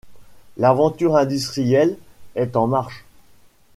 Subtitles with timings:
[0.57, 1.95] L’aventure industrielle
[2.33, 3.05] est en marche.